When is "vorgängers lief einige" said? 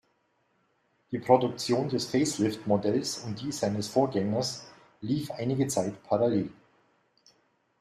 3.87-5.67